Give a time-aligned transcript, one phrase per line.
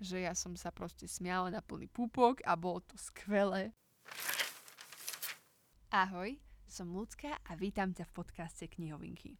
[0.00, 3.72] že ja som sa proste smiala na plný púpok a bolo to skvelé.
[5.92, 6.36] Ahoj,
[6.68, 9.38] som Lucka a vítam ťa v podcaste Knihovinky.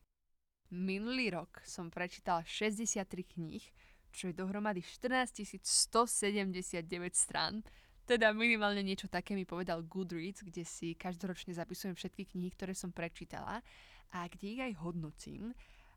[0.72, 3.64] Minulý rok som prečítala 63 kníh,
[4.10, 6.82] čo je dohromady 14 179
[7.12, 7.62] strán,
[8.06, 12.94] teda minimálne niečo také mi povedal Goodreads, kde si každoročne zapisujem všetky knihy, ktoré som
[12.94, 13.66] prečítala
[14.14, 15.50] a kde ich aj hodnotím.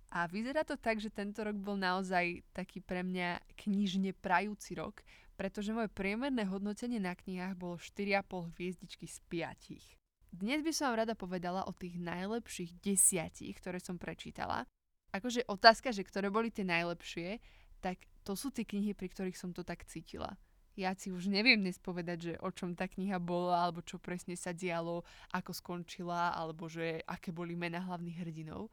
[0.09, 5.05] A vyzerá to tak, že tento rok bol naozaj taký pre mňa knižne prajúci rok,
[5.37, 10.33] pretože moje priemerné hodnotenie na knihách bolo 4,5 hviezdičky z 5.
[10.33, 14.65] Dnes by som vám rada povedala o tých najlepších desiatich, ktoré som prečítala.
[15.13, 17.37] Akože otázka, že ktoré boli tie najlepšie,
[17.81, 20.37] tak to sú tie knihy, pri ktorých som to tak cítila.
[20.77, 24.33] Ja si už neviem dnes povedať, že o čom tá kniha bola, alebo čo presne
[24.37, 28.69] sa dialo, ako skončila, alebo že aké boli mena hlavných hrdinov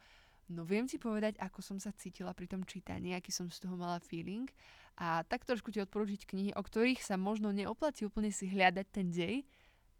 [0.46, 3.74] No viem ti povedať, ako som sa cítila pri tom čítaní, aký som z toho
[3.74, 4.46] mala feeling
[4.94, 9.10] a tak trošku ti odporúčiť knihy, o ktorých sa možno neoplatí úplne si hľadať ten
[9.10, 9.42] dej,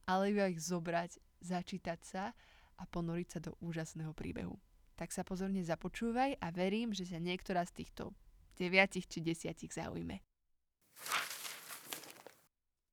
[0.07, 2.25] ale iba ich zobrať, začítať sa
[2.79, 4.55] a ponoriť sa do úžasného príbehu.
[4.95, 8.15] Tak sa pozorne započúvaj a verím, že sa niektorá z týchto
[8.55, 10.23] deviatich či desiatich zaujme.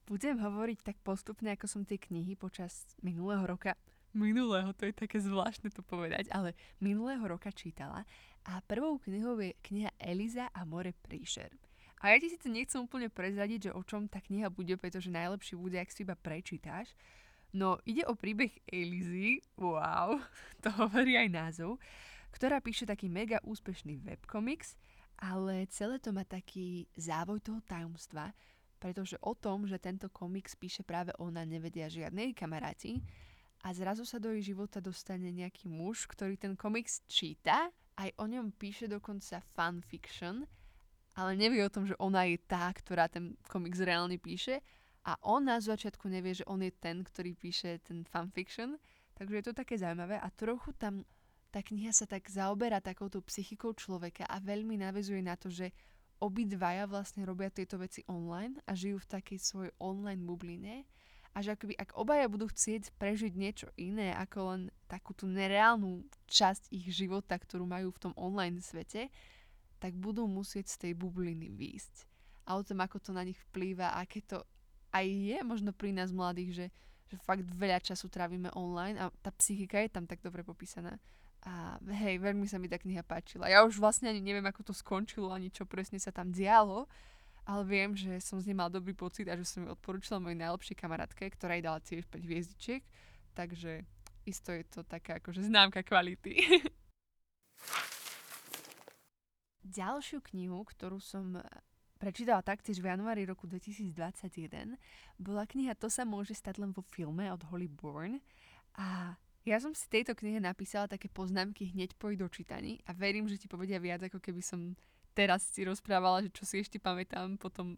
[0.04, 3.80] Budem hovoriť tak postupne, ako som tie knihy počas minulého roka
[4.14, 8.06] minulého, to je také zvláštne to povedať, ale minulého roka čítala
[8.46, 11.50] a prvou knihou je kniha Eliza a more príšer.
[12.04, 15.56] A ja ti to nechcem úplne prezradiť, že o čom tá kniha bude, pretože najlepšie
[15.56, 16.92] bude, ak si iba prečítáš.
[17.56, 20.20] No, ide o príbeh Elizy, wow,
[20.64, 21.80] to hovorí aj názov,
[22.36, 24.76] ktorá píše taký mega úspešný webkomiks,
[25.22, 28.36] ale celé to má taký závoj toho tajomstva,
[28.84, 33.00] pretože o tom, že tento komiks píše práve ona, nevedia žiadnej kamaráti
[33.64, 38.26] a zrazu sa do jej života dostane nejaký muž, ktorý ten komiks číta, aj o
[38.28, 40.44] ňom píše dokonca fanfiction,
[41.16, 44.60] ale nevie o tom, že ona je tá, ktorá ten komiks reálne píše.
[45.04, 48.80] A ona z začiatku nevie, že on je ten, ktorý píše ten fanfiction,
[49.20, 51.04] takže je to také zaujímavé a trochu tam
[51.54, 55.70] tá kniha sa tak zaoberá takouto psychikou človeka a veľmi navezuje na to, že
[56.18, 60.88] obidvaja vlastne robia tieto veci online a žijú v takej svojej online bubline
[61.34, 66.06] a že akoby ak obaja budú chcieť prežiť niečo iné ako len takú tú nereálnu
[66.30, 69.10] časť ich života, ktorú majú v tom online svete,
[69.82, 72.06] tak budú musieť z tej bubliny výjsť.
[72.48, 74.46] A o tom, ako to na nich vplýva, aké to
[74.94, 76.66] aj je možno pri nás mladých, že,
[77.10, 81.02] že fakt veľa času trávime online a tá psychika je tam tak dobre popísaná.
[81.44, 83.52] A hej, veľmi sa mi tá kniha páčila.
[83.52, 86.88] Ja už vlastne ani neviem, ako to skončilo, ani čo presne sa tam dialo,
[87.44, 90.40] ale viem, že som z nej mal dobrý pocit a že som ju odporúčila mojej
[90.40, 92.84] najlepšej kamarátke, ktorá jej dala tiež 5 hviezdičiek,
[93.36, 93.84] takže
[94.24, 96.40] isto je to taká akože známka kvality.
[99.64, 101.40] Ďalšiu knihu, ktorú som
[102.00, 104.76] prečítala taktiež v januári roku 2021,
[105.16, 108.20] bola kniha To sa môže stať len vo filme od Holly Bourne
[108.76, 113.36] a ja som si tejto knihe napísala také poznámky hneď po dočítaní a verím, že
[113.36, 114.76] ti povedia viac, ako keby som
[115.14, 117.78] teraz si rozprávala, že čo si ešte pamätám potom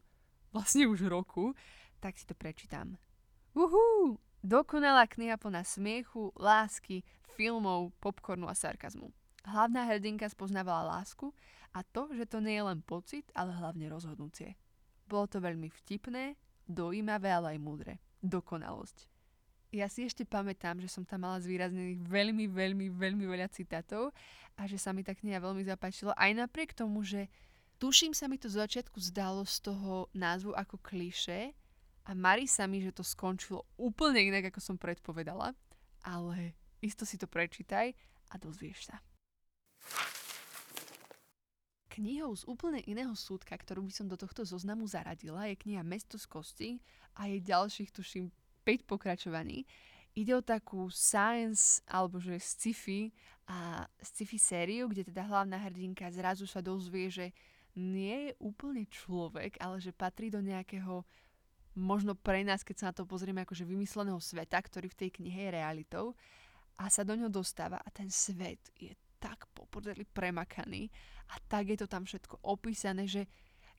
[0.55, 1.51] vlastne už roku,
[1.99, 2.95] tak si to prečítam.
[3.55, 4.19] Uhú!
[4.45, 7.01] Dokonalá kniha plná smiechu, lásky,
[7.33, 9.09] filmov, popcornu a sarkazmu.
[9.45, 11.33] Hlavná hrdinka spoznávala lásku
[11.73, 14.53] a to, že to nie je len pocit, ale hlavne rozhodnutie.
[15.05, 17.93] Bolo to veľmi vtipné, dojímavé, ale aj múdre.
[18.21, 19.14] Dokonalosť.
[19.75, 24.15] Ja si ešte pamätám, že som tam mala zvýraznených veľmi, veľmi, veľmi veľa citátov
[24.55, 26.15] a že sa mi tá kniha veľmi zapáčila.
[26.15, 27.27] Aj napriek tomu, že
[27.75, 31.51] tuším sa mi to z začiatku zdalo z toho názvu ako kliše
[32.07, 35.51] a marí sa mi, že to skončilo úplne inak, ako som predpovedala,
[36.07, 37.91] ale isto si to prečítaj
[38.31, 39.03] a dozvieš sa.
[41.91, 46.15] Knihou z úplne iného súdka, ktorú by som do tohto zoznamu zaradila, je kniha Mesto
[46.15, 46.69] z kosti
[47.19, 48.31] a jej ďalších, tuším,
[48.65, 49.63] 5 pokračovaní.
[50.17, 53.13] Ide o takú science alebo že sci-fi
[53.45, 57.29] a sci-fi sériu, kde teda hlavná hrdinka zrazu sa dozvie, že
[57.77, 61.03] nie je úplne človek, ale že patrí do nejakého
[61.75, 65.51] možno pre nás, keď sa na to pozrieme akože vymysleného sveta, ktorý v tej knihe
[65.51, 66.15] je realitou
[66.79, 70.87] a sa do ňoho dostáva a ten svet je tak poprdeli premakaný
[71.31, 73.27] a tak je to tam všetko opísané, že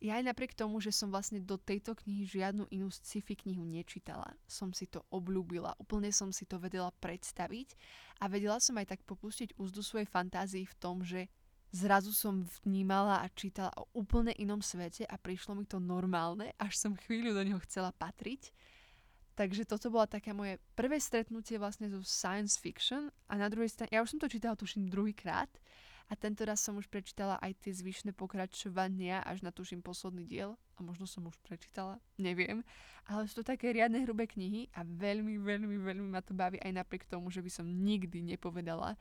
[0.01, 4.37] ja aj napriek tomu, že som vlastne do tejto knihy žiadnu inú sci-fi knihu nečítala,
[4.45, 7.73] som si to obľúbila, úplne som si to vedela predstaviť
[8.21, 11.33] a vedela som aj tak popustiť úzdu svojej fantázii v tom, že
[11.73, 16.77] zrazu som vnímala a čítala o úplne inom svete a prišlo mi to normálne, až
[16.77, 18.53] som chvíľu do neho chcela patriť.
[19.37, 23.93] Takže toto bola také moje prvé stretnutie vlastne so science fiction a na druhej strane,
[23.93, 25.53] ja už som to čítala tuším druhýkrát
[26.06, 30.55] a tento raz som už prečítala aj tie zvyšné pokračovania až na tuším posledný diel.
[30.79, 32.62] A možno som už prečítala, neviem,
[33.08, 36.85] ale sú to také riadne hrubé knihy a veľmi, veľmi, veľmi ma to baví aj
[36.85, 38.94] napriek tomu, že by som nikdy nepovedala,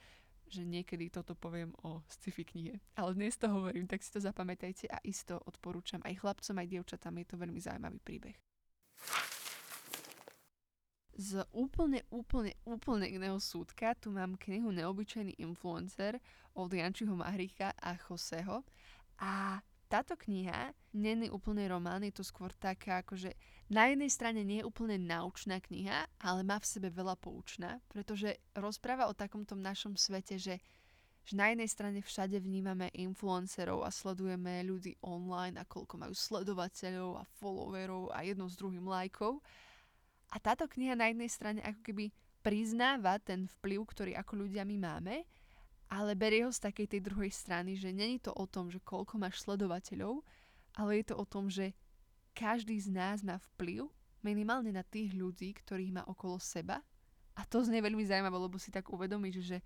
[0.50, 2.80] že niekedy toto poviem o sci-fi knihe.
[2.96, 7.18] Ale dnes to hovorím, tak si to zapamätajte a isto odporúčam aj chlapcom, aj dievčatám,
[7.22, 8.38] je to veľmi zaujímavý príbeh.
[11.16, 16.20] Z úplne, úplne, úplne iného súdka tu mám knihu Neobyčajný influencer
[16.56, 18.64] od Jančiho Mahrika a Joseho.
[19.20, 23.36] A táto kniha je úplne román, je to skôr taká akože
[23.70, 28.38] na jednej strane nie je úplne naučná kniha, ale má v sebe veľa poučná, pretože
[28.54, 30.62] rozpráva o takomto našom svete, že,
[31.26, 37.22] že na jednej strane všade vnímame influencerov a sledujeme ľudí online a koľko majú sledovateľov
[37.22, 39.42] a followerov a jedno s druhým lajkov
[40.34, 42.06] a táto kniha na jednej strane ako keby
[42.44, 45.26] priznáva ten vplyv, ktorý ako ľudia my máme,
[45.90, 49.22] ale berie ho z takej tej druhej strany, že není to o tom, že koľko
[49.22, 50.26] máš sledovateľov,
[50.76, 51.72] ale je to o tom, že
[52.36, 53.88] každý z nás má vplyv
[54.26, 56.82] minimálne na tých ľudí, ktorých má okolo seba.
[57.38, 59.60] A to znie veľmi zaujímavé, lebo si tak uvedomíš, že,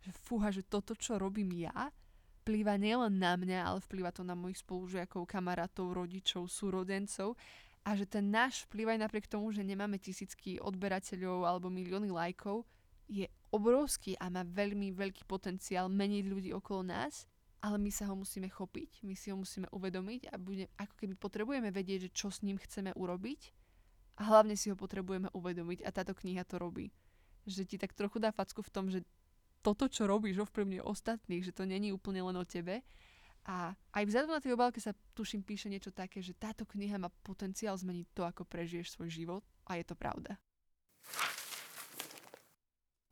[0.00, 1.90] že fúha, že toto, čo robím ja,
[2.44, 7.40] vplýva nielen na mňa, ale vplýva to na mojich spolužiakov, kamarátov, rodičov, súrodencov
[7.84, 12.68] a že ten náš vplyv aj napriek tomu, že nemáme tisícky odberateľov alebo milióny lajkov,
[13.08, 17.28] je obrovský a má veľmi veľký potenciál meniť ľudí okolo nás,
[17.64, 21.14] ale my sa ho musíme chopiť, my si ho musíme uvedomiť a bude, ako keby
[21.16, 23.40] potrebujeme vedieť, že čo s ním chceme urobiť
[24.20, 26.92] a hlavne si ho potrebujeme uvedomiť a táto kniha to robí.
[27.48, 29.00] Že ti tak trochu dá facku v tom, že
[29.64, 32.84] toto, čo robíš, ovplyvňuje ostatných, že to není úplne len o tebe
[33.44, 37.12] a aj vzhľadom na tej obálke sa tuším píše niečo také, že táto kniha má
[37.24, 40.36] potenciál zmeniť to, ako prežiješ svoj život a je to pravda.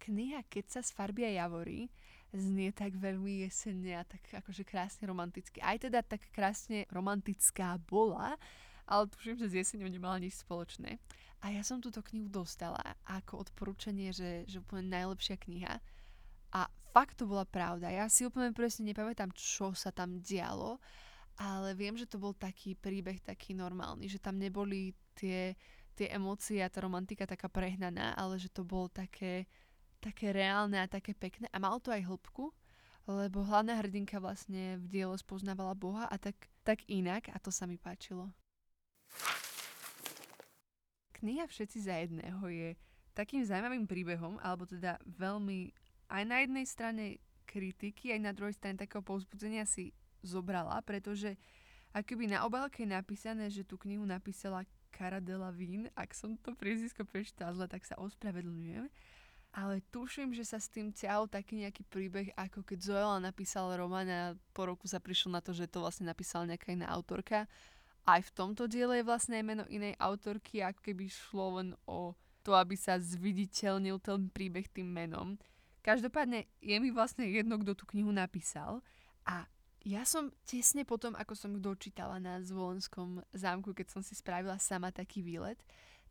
[0.02, 1.86] Kniha Keď sa z farby a javorí
[2.32, 5.60] znie tak veľmi jesenne a tak akože krásne romanticky.
[5.60, 8.40] Aj teda tak krásne romantická bola,
[8.88, 10.96] ale tuším, že s jeseňou nemala nič spoločné.
[11.44, 15.74] A ja som túto knihu dostala ako odporúčanie, že, že úplne najlepšia kniha.
[16.56, 16.60] A
[16.94, 17.92] fakt to bola pravda.
[17.92, 20.80] Ja si úplne presne nepamätám, čo sa tam dialo,
[21.40, 25.56] ale viem, že to bol taký príbeh taký normálny, že tam neboli tie,
[25.96, 29.48] tie emócie a tá romantika taká prehnaná, ale že to bolo také,
[30.02, 31.46] také reálne a také pekné.
[31.54, 32.50] A malo to aj hĺbku,
[33.06, 36.34] lebo hlavná hrdinka vlastne v diele spoznávala Boha a tak,
[36.66, 38.34] tak inak a to sa mi páčilo.
[41.22, 42.68] Kniha Všetci za jedného je
[43.14, 45.70] takým zaujímavým príbehom, alebo teda veľmi
[46.10, 47.04] aj na jednej strane
[47.46, 49.94] kritiky, aj na druhej strane takého povzbudzenia si
[50.24, 51.38] zobrala, pretože
[51.94, 57.04] akoby na obálke je napísané, že tú knihu napísala Cara Delevingne, ak som to priezvisko
[57.08, 58.88] prečítala zle, tak sa ospravedlňujem.
[59.52, 64.08] Ale tuším, že sa s tým ťahol taký nejaký príbeh, ako keď Zoela napísala román
[64.08, 67.44] a po roku sa prišlo na to, že to vlastne napísala nejaká iná autorka.
[68.08, 72.56] Aj v tomto diele je vlastne meno inej autorky, ako keby šlo len o to,
[72.56, 75.36] aby sa zviditeľnil ten príbeh tým menom.
[75.84, 78.80] Každopádne je mi vlastne jedno, kto tú knihu napísal
[79.28, 79.46] a
[79.82, 84.94] ja som tesne potom, ako som dočítala na Zvolenskom zámku, keď som si spravila sama
[84.94, 85.58] taký výlet,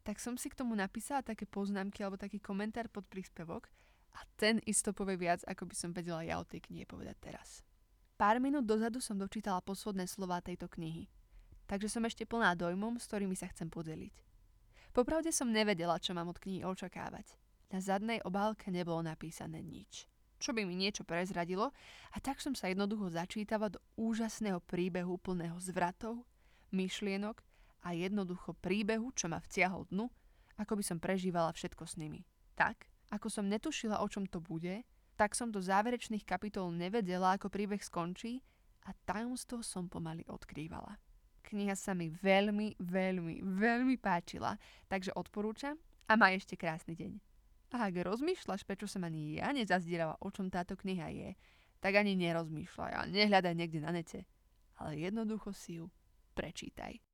[0.02, 3.70] tak som si k tomu napísala také poznámky alebo taký komentár pod príspevok
[4.18, 7.62] a ten isto povie viac, ako by som vedela ja o tej knihe povedať teraz.
[8.18, 11.10] Pár minút dozadu som dočítala posledné slová tejto knihy,
[11.66, 14.14] takže som ešte plná dojmom, s ktorými sa chcem podeliť.
[14.92, 17.40] Popravde som nevedela, čo mám od knihy očakávať.
[17.72, 20.06] Na zadnej obálke nebolo napísané nič,
[20.38, 21.72] čo by mi niečo prezradilo
[22.12, 26.28] a tak som sa jednoducho začítala do úžasného príbehu plného zvratov,
[26.76, 27.40] myšlienok
[27.82, 30.10] a jednoducho príbehu, čo ma vtiahol dnu,
[30.58, 32.22] ako by som prežívala všetko s nimi.
[32.54, 34.86] Tak, ako som netušila, o čom to bude,
[35.18, 38.42] tak som do záverečných kapitol nevedela, ako príbeh skončí
[38.86, 40.98] a tajomstvo som pomaly odkrývala.
[41.42, 44.56] Kniha sa mi veľmi, veľmi, veľmi páčila,
[44.88, 47.18] takže odporúčam a maj ešte krásny deň.
[47.72, 51.30] A ak rozmýšľaš, prečo som ani ja nezazdierala, o čom táto kniha je,
[51.82, 54.28] tak ani nerozmýšľaj a nehľadaj niekde na nete,
[54.78, 55.90] ale jednoducho si ju
[56.38, 57.11] prečítaj.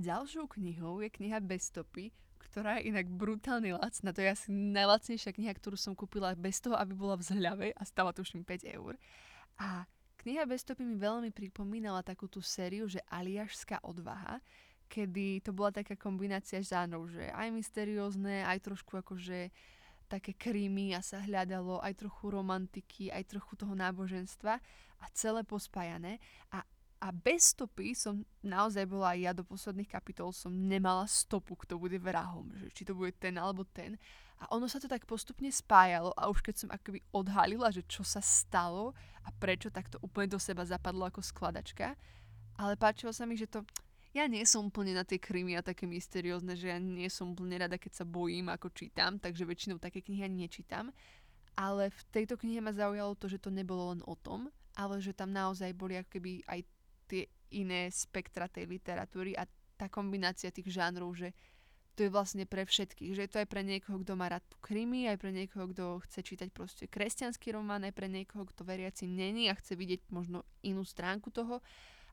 [0.00, 4.10] Ďalšou knihou je kniha Bez stopy, ktorá je inak brutálne lacná.
[4.16, 7.82] To je asi najlacnejšia kniha, ktorú som kúpila bez toho, aby bola v zhľave a
[7.84, 8.96] stala tuším 5 eur.
[9.60, 9.84] A
[10.24, 14.40] kniha Bez stopy mi veľmi pripomínala takú tú sériu, že Aliašská odvaha,
[14.90, 19.54] kedy to bola taká kombinácia žánrov, že aj mysteriózne, aj trošku akože
[20.10, 24.58] také krímy a sa hľadalo aj trochu romantiky, aj trochu toho náboženstva
[24.98, 26.18] a celé pospájané.
[26.50, 26.66] A
[27.00, 31.96] A bez stopy som naozaj bola ja do posledných kapitol som nemala stopu, kto bude
[31.96, 33.96] vrahom, že či to bude ten alebo ten.
[34.40, 38.04] A ono sa to tak postupne spájalo a už keď som akoby odhalila, že čo
[38.04, 38.92] sa stalo
[39.24, 41.96] a prečo, tak to úplne do seba zapadlo ako skladačka.
[42.60, 43.64] Ale páčilo sa mi, že to...
[44.12, 47.62] Ja nie som úplne na tie krymy a také mysteriózne, že ja nie som úplne
[47.62, 50.90] rada, keď sa bojím, ako čítam, takže väčšinou také knihy ani nečítam.
[51.54, 55.14] Ale v tejto knihe ma zaujalo to, že to nebolo len o tom, ale že
[55.14, 56.66] tam naozaj boli akoby aj
[57.10, 59.42] tie iné spektra tej literatúry a
[59.74, 61.34] tá kombinácia tých žánrov, že
[61.98, 65.10] to je vlastne pre všetkých, že je to aj pre niekoho, kto má rád krimi,
[65.10, 69.50] aj pre niekoho, kto chce čítať proste kresťanský román, aj pre niekoho, kto veriaci není
[69.50, 71.58] a chce vidieť možno inú stránku toho,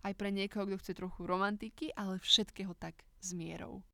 [0.04, 3.86] aj pre niekoho, kto chce trochu romantiky, ale všetkého tak s mierou.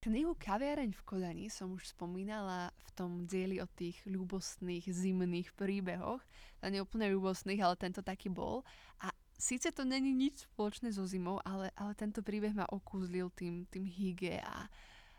[0.00, 6.24] Knihu Kaviareň v Kodani som už spomínala v tom dieli o tých ľubostných zimných príbehoch.
[6.64, 8.64] To nie úplne ľubostných, ale tento taký bol.
[9.04, 13.68] A síce to není nič spoločné so zimou, ale, ale tento príbeh ma okúzlil tým,
[13.68, 14.72] tým hygge a,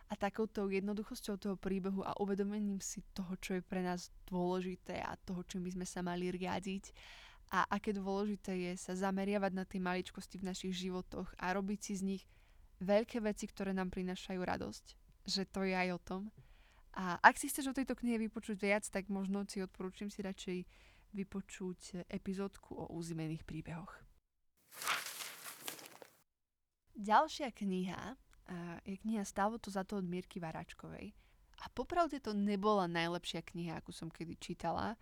[0.09, 5.13] a takouto jednoduchosťou toho príbehu a uvedomením si toho, čo je pre nás dôležité a
[5.13, 6.89] toho, čím by sme sa mali riadiť
[7.53, 11.93] a aké dôležité je sa zameriavať na tie maličkosti v našich životoch a robiť si
[12.01, 12.23] z nich
[12.81, 14.85] veľké veci, ktoré nám prinášajú radosť.
[15.29, 16.21] Že to je aj o tom.
[16.97, 20.57] A ak si chceš o tejto knihe vypočuť viac, tak možno si odporúčam si radšej
[21.15, 23.93] vypočuť epizódku o úzimených príbehoch.
[26.97, 28.17] Ďalšia kniha
[28.83, 31.15] je kniha Stalo to za to od Mírky Varačkovej.
[31.61, 34.97] A popravde to nebola najlepšia kniha, akú som kedy čítala,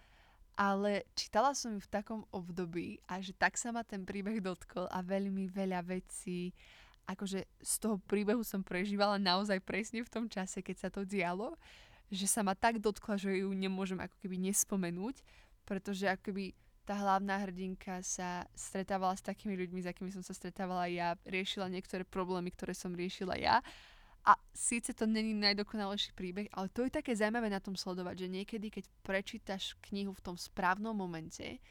[0.59, 4.91] ale čítala som ju v takom období a že tak sa ma ten príbeh dotkol
[4.91, 6.51] a veľmi veľa vecí
[7.09, 11.57] akože z toho príbehu som prežívala naozaj presne v tom čase, keď sa to dialo,
[12.13, 15.21] že sa ma tak dotkla, že ju nemôžem ako keby nespomenúť,
[15.65, 16.53] pretože akoby
[16.85, 21.69] tá hlavná hrdinka sa stretávala s takými ľuďmi, s akými som sa stretávala ja, riešila
[21.69, 23.61] niektoré problémy, ktoré som riešila ja.
[24.25, 28.33] A síce to není najdokonalejší príbeh, ale to je také zaujímavé na tom sledovať, že
[28.33, 31.61] niekedy, keď prečítaš knihu v tom správnom momente,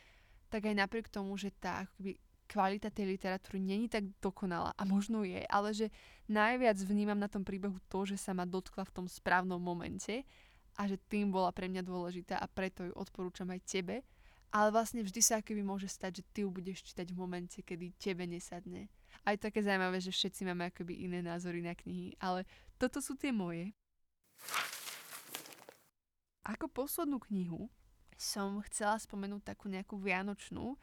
[0.49, 2.15] tak aj napriek tomu, že tá akoby
[2.49, 5.93] kvalita tej literatúry není tak dokonalá a možno je, ale že
[6.27, 10.25] najviac vnímam na tom príbehu to, že sa ma dotkla v tom správnom momente
[10.81, 14.01] a že tým bola pre mňa dôležitá a preto ju odporúčam aj tebe.
[14.49, 17.93] Ale vlastne vždy sa akoby môže stať, že ty ju budeš čítať v momente, kedy
[18.01, 18.89] tebe nesadne.
[19.29, 22.49] A je také zaujímavé, že všetci máme akoby iné názory na knihy, ale
[22.81, 23.77] toto sú tie moje.
[26.49, 27.69] Ako poslednú knihu
[28.17, 30.81] som chcela spomenúť takú nejakú vianočnú,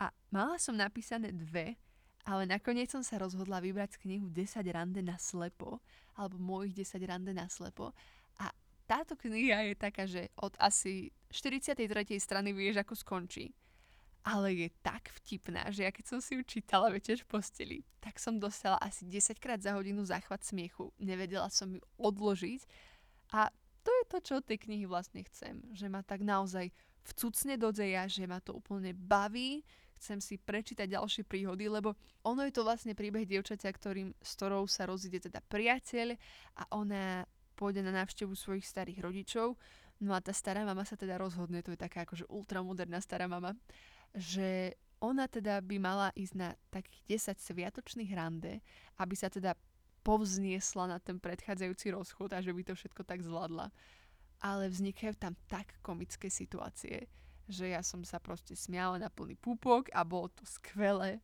[0.00, 1.76] a mala som napísané dve,
[2.24, 5.84] ale nakoniec som sa rozhodla vybrať knihu 10 rande na slepo,
[6.16, 7.92] alebo mojich 10 rande na slepo.
[8.40, 8.48] A
[8.88, 11.84] táto kniha je taká, že od asi 43.
[12.16, 13.52] strany vieš, ako skončí.
[14.20, 18.20] Ale je tak vtipná, že ja keď som si ju čítala večer v posteli, tak
[18.20, 20.92] som dostala asi 10 krát za hodinu záchvat smiechu.
[21.00, 22.60] Nevedela som ju odložiť
[23.32, 23.48] a
[23.80, 25.64] to je to, čo od tej knihy vlastne chcem.
[25.72, 26.68] Že ma tak naozaj
[27.00, 29.64] vcucne do deja, že ma to úplne baví,
[30.00, 31.92] chcem si prečítať ďalšie príhody, lebo
[32.24, 36.16] ono je to vlastne príbeh dievčaťa, ktorým, s ktorou sa rozíde teda priateľ
[36.56, 37.28] a ona
[37.60, 39.60] pôjde na návštevu svojich starých rodičov.
[40.00, 43.52] No a tá stará mama sa teda rozhodne, to je taká akože ultramoderná stará mama,
[44.16, 48.64] že ona teda by mala ísť na takých 10 sviatočných rande,
[48.96, 49.52] aby sa teda
[50.00, 53.68] povzniesla na ten predchádzajúci rozchod a že by to všetko tak zvládla.
[54.40, 57.12] Ale vznikajú tam tak komické situácie,
[57.50, 61.18] že ja som sa proste smiala na plný púpok a bolo to skvelé.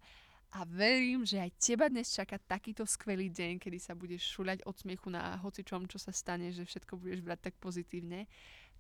[0.55, 4.75] A verím, že aj teba dnes čaká takýto skvelý deň, kedy sa budeš šuľať od
[4.75, 8.27] smiechu na hocičom, čo sa stane, že všetko budeš brať tak pozitívne.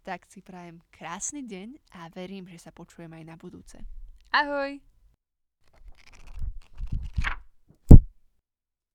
[0.06, 3.82] Tak si prajem krásny deň a verím, že sa počujem aj na budúce.
[4.30, 4.95] Ahoj!